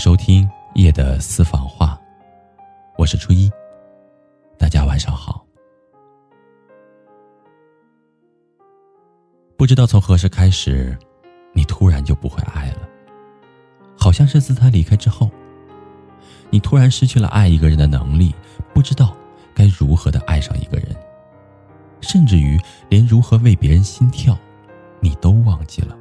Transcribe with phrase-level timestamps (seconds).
[0.00, 2.00] 收听夜的私房话，
[2.96, 3.50] 我是初一。
[4.56, 5.44] 大家晚上好。
[9.58, 10.98] 不知道从何时开始，
[11.52, 12.88] 你突然就不会爱了，
[13.94, 15.30] 好像是自他离开之后，
[16.48, 18.34] 你突然失去了爱一个人的能力，
[18.72, 19.14] 不知道
[19.54, 20.96] 该如何的爱上一个人，
[22.00, 24.34] 甚至于连如何为别人心跳，
[25.00, 25.94] 你都忘记了。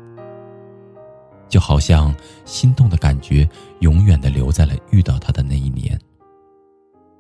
[1.50, 3.48] 就好像心动的感觉
[3.80, 6.00] 永远的留在了遇到他的那一年。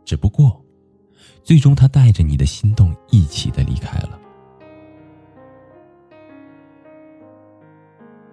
[0.05, 0.63] 只不过，
[1.43, 4.17] 最终他带着你的心动一起的离开了。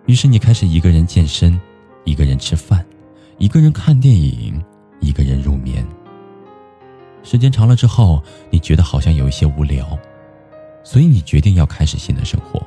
[0.07, 1.61] 于是你开始一个人健身，
[2.05, 2.87] 一个人吃饭，
[3.39, 4.63] 一个人看电影，
[5.01, 5.85] 一个人入眠。
[7.23, 9.99] 时间长了之后，你觉得好像有一些无聊，
[10.85, 12.65] 所以你决定要开始新的生活。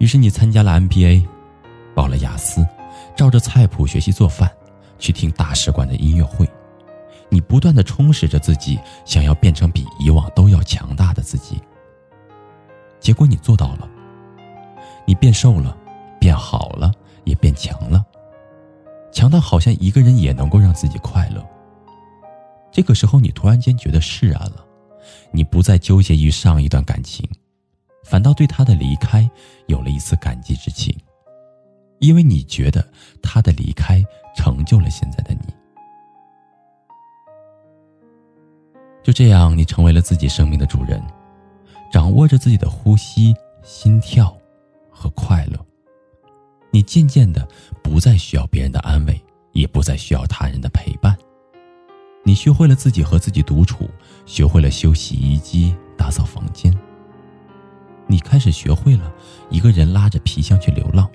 [0.00, 1.26] 于是你参加了 MBA，
[1.94, 2.66] 报了雅思，
[3.14, 4.50] 照着菜谱学习做饭，
[4.98, 6.48] 去听大使馆的音乐会。
[7.28, 11.60] 你不断的充实着自己，想要变成比以往都要强大的自己。
[12.98, 13.86] 结果你做到了，
[15.06, 15.76] 你变瘦了，
[16.18, 16.90] 变好了，
[17.24, 18.02] 也变强了，
[19.12, 21.46] 强到好像一个人也能够让自己快乐。
[22.72, 24.64] 这个时候，你突然间觉得释然了，
[25.30, 27.28] 你不再纠结于上一段感情。
[28.02, 29.28] 反倒对他的离开
[29.66, 30.94] 有了一丝感激之情，
[31.98, 32.86] 因为你觉得
[33.22, 35.54] 他的离开成就了现在的你。
[39.02, 41.02] 就这样，你成为了自己生命的主人，
[41.90, 44.36] 掌握着自己的呼吸、心跳
[44.90, 45.58] 和快乐。
[46.70, 47.48] 你渐渐的
[47.82, 49.20] 不再需要别人的安慰，
[49.52, 51.16] 也不再需要他人的陪伴。
[52.22, 53.88] 你学会了自己和自己独处，
[54.26, 56.72] 学会了修洗衣机、打扫房间。
[58.10, 59.14] 你开始学会了
[59.50, 61.08] 一个人拉着皮箱去流浪，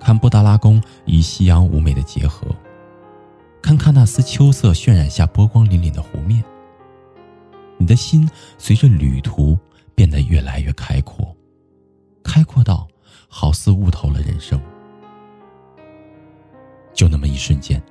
[0.00, 2.46] 看布达拉宫与夕阳妩媚的结合，
[3.60, 6.42] 看看那丝秋色渲染下波光粼粼的湖面。
[7.76, 8.26] 你的心
[8.56, 9.58] 随着旅途
[9.94, 11.36] 变得越来越开阔，
[12.24, 12.88] 开阔到
[13.28, 14.58] 好似悟透了人生。
[16.94, 17.82] 就那么一瞬间，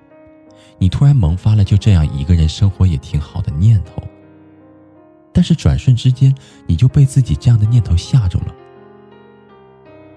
[0.79, 4.01] 你突然萌发了就这样一个人生活也挺好的念头。
[5.35, 6.33] 但是转瞬之间，
[6.65, 8.55] 你就被自己这样的念头吓住了。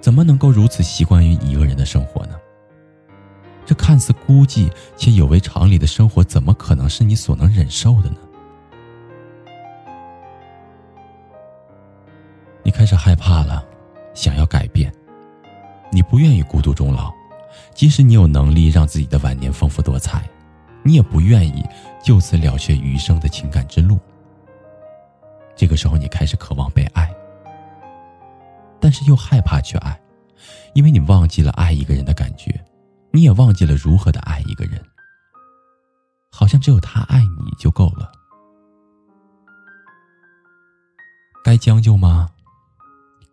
[0.01, 2.37] 怎么能够如此习惯于一个人的生活呢？
[3.67, 8.17] 这看似孤寂且有违常理的生活，怎么可能是你所能忍受的呢？
[12.62, 13.65] 你开始害怕了，
[14.15, 14.93] 想要改变。
[15.91, 17.12] 你不愿意孤独终老，
[17.75, 20.23] 即使你有能力让自己的晚年丰富多彩，
[20.85, 21.65] 你也不愿意
[22.05, 23.99] 就此了却余生的情感之路。
[25.58, 27.12] 这个时候，你开始渴望被爱，
[28.80, 30.00] 但是又害怕去爱，
[30.72, 32.64] 因为你忘记了爱一个人的感觉，
[33.10, 34.80] 你也忘记了如何的爱一个人。
[36.30, 38.12] 好像只有他爱你就够了。
[41.42, 42.28] 该将就吗？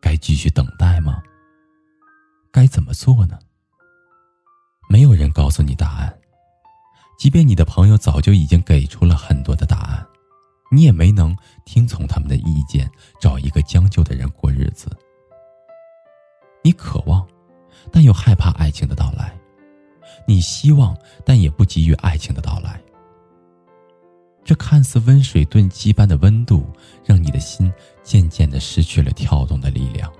[0.01, 1.21] 该继续等待吗？
[2.51, 3.37] 该怎么做呢？
[4.89, 6.19] 没有人告诉你答案，
[7.19, 10.03] 即便你的朋友早就已经给出了很多的答案。
[10.71, 12.89] 你也没能听从他们的意见，
[13.19, 14.89] 找一个将就的人过日子。
[16.63, 17.25] 你渴望，
[17.91, 19.29] 但又害怕爱情的到来；
[20.27, 22.81] 你希望，但也不急于爱情的到来。
[24.43, 26.65] 这看似温水炖鸡般的温度，
[27.03, 27.71] 让你的心
[28.03, 30.11] 渐渐的失去了跳动的力量。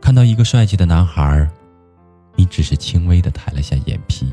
[0.00, 1.48] 看到一个帅气的男孩，
[2.36, 4.30] 你只是轻微的抬了下眼皮。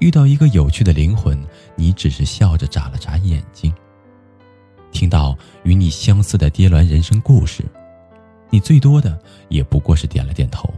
[0.00, 1.38] 遇到一个有趣的灵魂，
[1.74, 3.72] 你只是笑着眨了眨眼睛；
[4.92, 7.64] 听到与你相似的跌鸾人生故事，
[8.48, 10.72] 你最多的也不过是点了点头。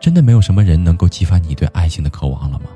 [0.00, 2.70] 真的没有什么人能够激发你对爱情的渴望了吗？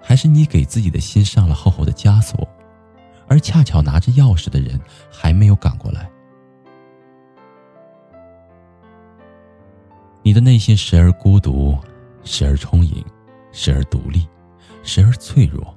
[0.00, 2.46] 还是你给自己的心上了厚厚的枷锁，
[3.28, 4.78] 而恰巧拿着钥匙的人
[5.10, 6.10] 还没有赶过来？
[10.22, 11.78] 你的内心时而孤独。
[12.26, 13.02] 时而充盈，
[13.52, 14.26] 时而独立，
[14.82, 15.74] 时而脆弱。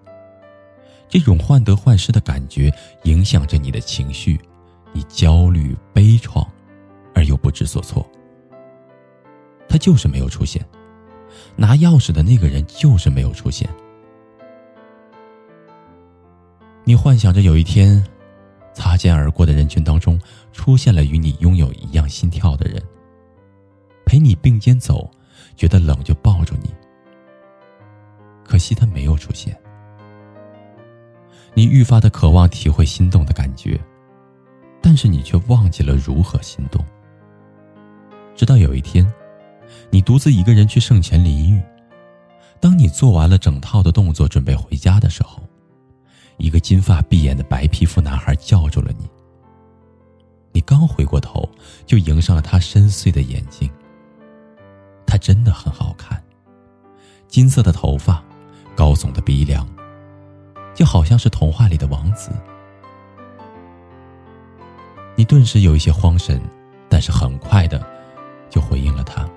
[1.08, 2.74] 这种患得患失的感觉
[3.04, 4.40] 影响着你的情绪，
[4.92, 6.46] 你焦虑、悲怆，
[7.14, 8.06] 而又不知所措。
[9.68, 10.66] 他就是没有出现，
[11.56, 13.70] 拿钥匙的那个人就是没有出现。
[16.84, 18.04] 你幻想着有一天，
[18.74, 20.20] 擦肩而过的人群当中，
[20.52, 22.82] 出现了与你拥有一样心跳的人，
[24.06, 25.10] 陪你并肩走。
[25.60, 26.74] 觉得冷就抱住你，
[28.46, 29.54] 可惜他没有出现。
[31.54, 33.78] 你愈发的渴望体会心动的感觉，
[34.82, 36.82] 但是你却忘记了如何心动。
[38.38, 39.06] 直到有一天，
[39.90, 41.62] 你独自一个人去圣泉淋浴。
[42.62, 45.44] 当你做完了整套的动作，准备回家的时候，
[46.38, 49.06] 一个金发碧眼的白皮肤男孩叫住了你。
[50.54, 51.50] 你刚回过头，
[51.86, 53.70] 就迎上了他深邃的眼睛。
[55.10, 56.24] 他真的很好看，
[57.28, 58.24] 金色的头发，
[58.76, 59.68] 高耸的鼻梁，
[60.76, 62.30] 就好像是童话里的王子。
[65.16, 66.40] 你顿时有一些慌神，
[66.88, 67.84] 但是很快的
[68.52, 69.28] 就回应了他。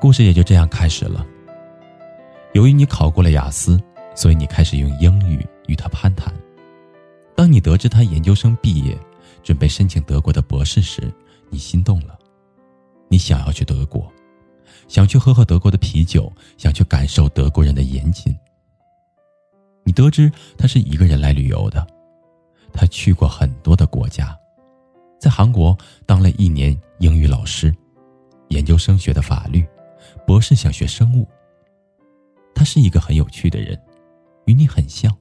[0.00, 1.24] 故事也就这样开始了。
[2.54, 3.80] 由于你考过了雅思，
[4.16, 6.34] 所以你开始用英语与他攀谈。
[7.36, 8.98] 当你得知他研究生毕业，
[9.44, 11.12] 准备申请德国的博士时，
[11.48, 12.17] 你心动了。
[13.08, 14.10] 你想要去德国，
[14.86, 18.36] 想去喝喝德国的啤酒，想去感受德国人的严谨。
[19.84, 21.86] 你得知他是一个人来旅游的，
[22.72, 24.38] 他去过很多的国家，
[25.18, 27.74] 在韩国当了一年英语老师，
[28.48, 29.66] 研究生学的法律。
[30.26, 31.26] 博士想学生物。
[32.54, 33.80] 他是一个很有趣的人，
[34.44, 35.16] 与你很像，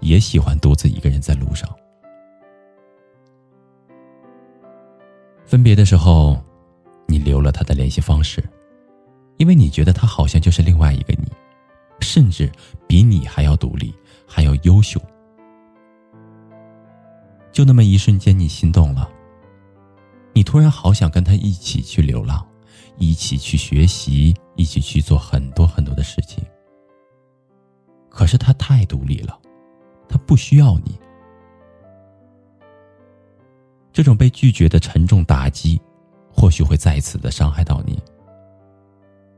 [0.00, 1.68] 也喜欢独自一个人在路上。
[5.44, 6.40] 分别的时候，
[7.10, 8.42] 你留了他的联系方式，
[9.36, 11.26] 因为你觉得他好像就是另外一个你，
[12.00, 12.50] 甚至
[12.86, 13.92] 比你还要独立，
[14.26, 15.00] 还要优秀。
[17.50, 19.10] 就那么一瞬间，你心动了，
[20.32, 22.46] 你突然好想跟他一起去流浪。
[23.02, 26.44] 一起去学习，一起去做很多很多的事情。
[28.10, 29.40] 可是他太独立了，
[30.06, 31.00] 他不需要你。
[33.90, 35.80] 这种被拒绝的沉重打击，
[36.40, 38.02] 或许会再一次的伤害到你。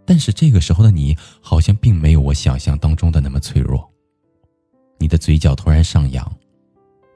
[0.06, 3.92] 但是这个时候的你，好像并没有我想象当中的那么脆弱。
[4.98, 6.32] 你的嘴角突然上扬，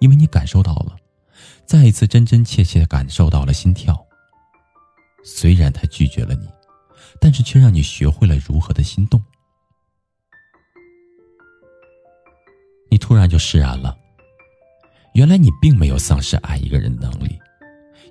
[0.01, 0.97] 因为你感受到了，
[1.65, 3.97] 再一次真真切切的感受到了心跳。
[5.25, 6.49] 虽然他拒绝了你，
[7.21, 9.23] 但是却让你学会了如何的心动。
[12.91, 13.97] 你突然就释然了。
[15.15, 17.36] 原来你并没有丧失爱一个人的能力，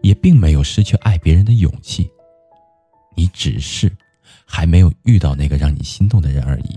[0.05, 2.07] 也并没有失去爱别人的勇气。
[3.17, 3.91] 你只是
[4.45, 6.75] 还没有遇到那个让你心动的人而已。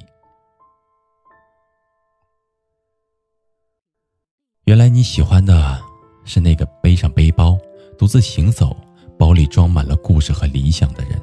[4.65, 5.79] 原来你喜欢的
[6.25, 7.59] 是那个背上背包，
[7.99, 8.75] 独自行走。
[9.19, 11.21] 包里装满了故事和理想的人，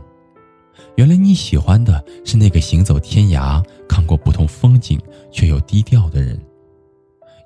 [0.97, 5.01] 原来你喜欢的是那个行走天涯、看过不同风景
[5.31, 6.37] 却又低调的人。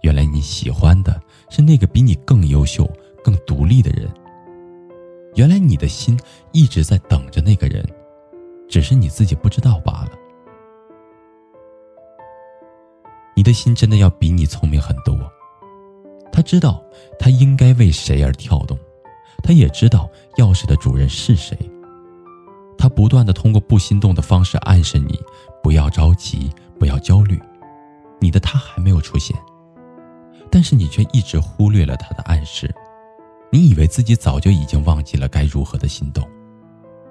[0.02, 1.22] 原来你喜欢的
[1.52, 2.90] 是那个比你更优秀、
[3.24, 4.10] 更独立的人。
[5.40, 6.20] 原来你的心
[6.52, 7.82] 一直在等着那个人，
[8.68, 10.12] 只是你自己不知道罢了。
[13.38, 15.18] 你的心真的要比你聪明很多，
[16.30, 16.84] 他知道
[17.18, 18.78] 他应该为谁而跳动。
[19.42, 21.58] 他也知道钥匙的主人是谁。
[22.78, 25.18] 他不断的通过不心动的方式暗示你，
[25.64, 27.40] 不要着急，不要焦虑，
[28.20, 29.34] 你的他还没有出现。
[30.52, 32.70] 但是你却一直忽略了他的暗示，
[33.52, 36.28] 你以为自己早就已经忘记了该如何的心动，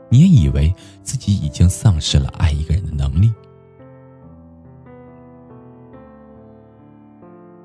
[0.09, 0.73] 你也以为
[1.03, 3.33] 自己已经丧失了爱一个人的能力。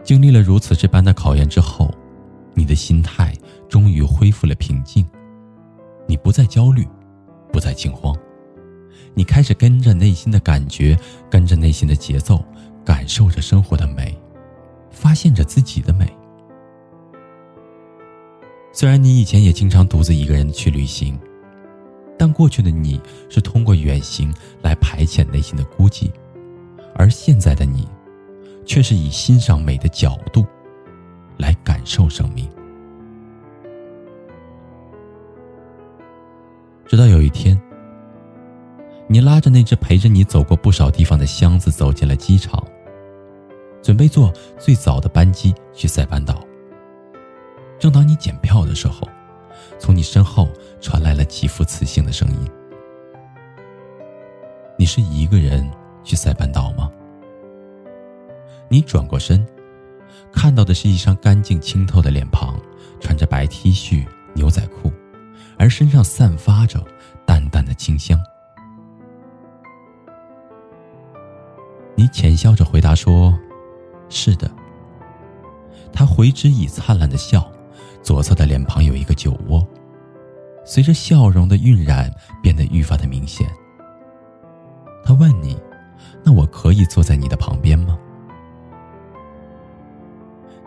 [0.03, 1.89] 经历了如此这般的考验之后，
[2.53, 3.33] 你的心态。
[3.69, 5.03] 终于恢复了平静，
[6.07, 6.87] 你不再焦虑，
[7.51, 8.15] 不再惊慌，
[9.15, 10.95] 你开始跟着内心的感觉，
[11.27, 12.45] 跟着内心的节奏，
[12.85, 14.15] 感受着生活的美，
[14.91, 16.05] 发现着自己的美。
[18.75, 21.17] 虽然你以前也经常独自一个人去旅行，
[22.17, 22.99] 但过去的你
[23.29, 26.11] 是通过远行来排遣内心的孤寂，
[26.95, 27.87] 而现在的你，
[28.65, 30.43] 却是以欣赏美的角度，
[31.37, 32.49] 来感受生命。
[36.87, 37.59] 直到有一天，
[39.07, 42.61] 你拉着那只陪着你走过不少地方的箱子走进了机场，
[43.83, 46.43] 准备坐最早的班机去塞班岛。
[47.83, 49.05] 正当你检票的时候，
[49.77, 50.47] 从你身后
[50.79, 52.49] 传来了极富磁性的声音
[54.79, 55.69] ：“你是一个人
[56.01, 56.89] 去塞班岛吗？”
[58.71, 59.45] 你转过身，
[60.31, 62.57] 看到的是一张干净清透的脸庞，
[63.01, 64.89] 穿着白 T 恤、牛仔裤。
[65.59, 66.81] 而身上散发着
[67.25, 68.17] 淡淡的清香。
[71.95, 73.37] 你浅笑着回答说
[74.07, 74.49] ：“是的。”
[75.91, 77.51] 他回之以灿烂的笑，
[78.03, 79.65] 左侧的脸庞有一个酒窝，
[80.65, 83.49] 随着笑容的晕染，变得愈发的明显。
[85.03, 85.57] 他问你
[86.23, 87.97] ：“那我可以坐在你的旁边吗？”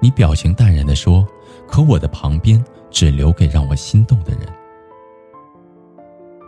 [0.00, 1.26] 你表情淡然的说
[1.68, 4.40] ：“可我的旁边只留给让我心动的人。”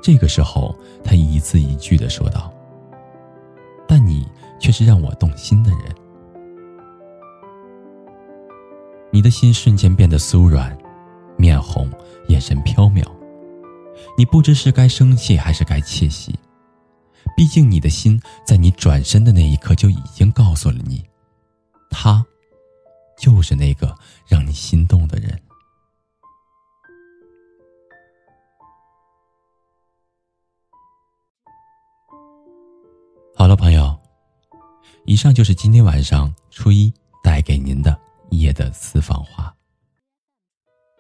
[0.03, 2.51] 这个时候，他一字一句的说道
[3.87, 4.27] ：“但你
[4.59, 5.81] 却是让我动心的人。”
[9.11, 10.77] 你的心瞬间变得酥软，
[11.37, 11.91] 面红，
[12.29, 13.05] 眼神飘渺。
[14.17, 16.39] 你不知是该生气还是该窃喜，
[17.37, 21.05] 毕竟你的心在你转身的那一刻就已经告诉了你，
[21.91, 22.25] 他，
[23.19, 23.97] 就是那个
[24.27, 25.41] 让你心动的人。
[33.35, 33.97] 好了，朋友，
[35.07, 37.99] 以上就是今天晚上初一带给您的
[38.49, 39.55] 夜的私房话。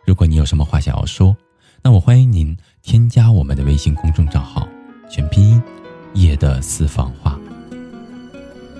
[0.04, 1.34] 如果你有什么话想要说，
[1.82, 4.68] 那我欢迎您添加我们的微信公众账号，
[5.10, 5.62] 全拼音
[6.12, 7.40] “夜的私房话”。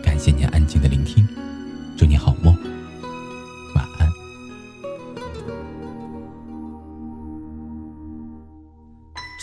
[0.05, 1.27] 感谢您安静的聆听，
[1.97, 2.55] 祝你好梦，
[3.75, 4.07] 晚安。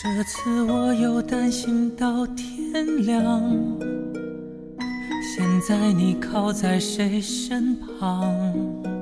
[0.04, 3.42] 这次我又担心到天亮。
[5.36, 8.95] 现在你靠在谁身旁？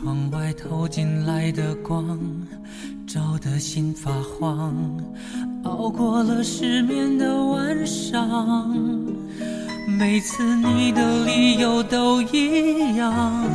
[0.00, 2.18] 窗外透进来的光，
[3.06, 4.74] 照得心发慌。
[5.64, 8.74] 熬过了失眠的晚上，
[9.98, 13.46] 每次你的理由都一样。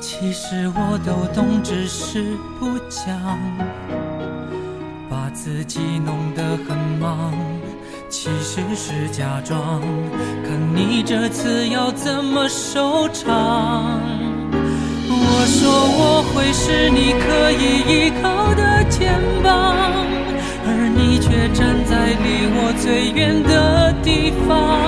[0.00, 3.38] 其实我都懂，只是不讲，
[5.10, 7.34] 把自己弄得很忙。
[8.08, 9.82] 其实是假装，
[10.42, 14.00] 看你这次要怎么收场。
[15.42, 19.74] 我说我会是你可以依靠的肩膀，
[20.64, 24.78] 而你却站在离我最远的地方。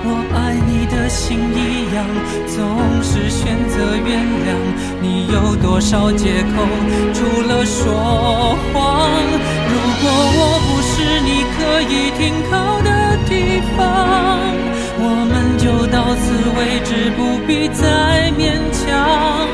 [0.00, 2.08] 我爱你的心一样，
[2.48, 2.56] 总
[3.04, 4.56] 是选择原谅。
[5.02, 6.64] 你有多少借口？
[7.12, 9.12] 除了说谎。
[9.68, 11.44] 如果我不是你。
[11.56, 14.38] 可以停靠的地方，
[14.98, 16.24] 我们就到此
[16.56, 19.48] 为止，不必再勉强。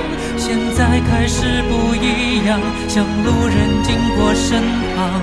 [0.54, 4.60] 现在开始不一样，像路人经过身
[4.94, 5.22] 旁，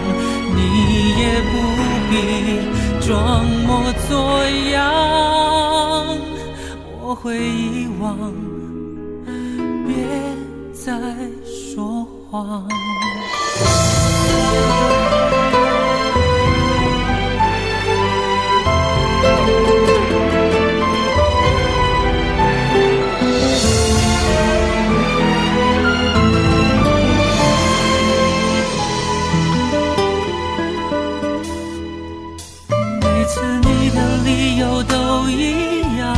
[0.56, 0.60] 你
[1.20, 1.54] 也不
[2.10, 2.14] 必
[3.08, 4.10] 装模作
[4.72, 4.82] 样。
[7.00, 8.34] 我会遗忘，
[9.86, 9.94] 别
[10.74, 10.90] 再
[11.46, 12.68] 说谎。
[33.30, 36.18] 次你的理由都一样，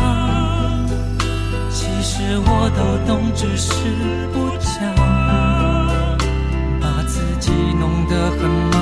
[1.69, 3.73] 其实我都懂只是
[4.31, 4.71] 不讲，
[6.79, 8.73] 把自己弄得很忙，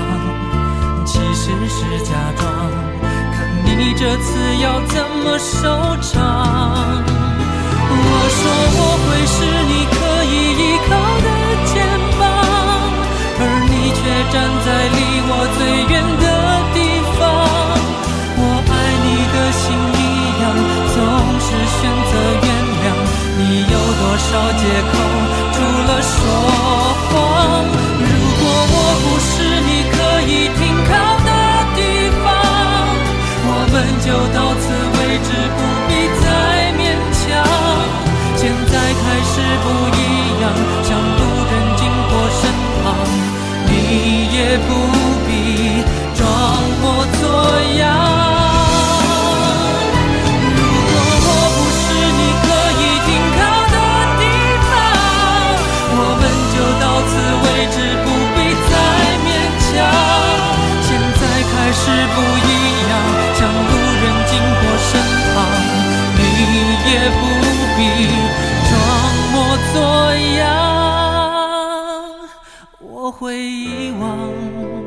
[1.07, 2.45] 其实是假装。
[3.33, 3.67] 看你
[3.97, 4.29] 这次
[4.61, 4.93] 要怎
[5.23, 6.21] 么收场？
[7.91, 8.03] 我
[8.37, 8.41] 说
[8.77, 9.37] 我会是
[9.71, 9.97] 你可
[10.29, 10.89] 以依靠
[11.25, 11.27] 的
[11.65, 11.73] 肩
[12.19, 12.21] 膀，
[13.39, 13.99] 而你却
[14.31, 15.59] 站在离我最
[15.89, 15.97] 远
[44.67, 44.88] 你
[73.09, 74.78] 我会遗忘。